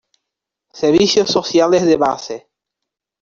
[0.73, 2.47] Servicios sociales de base.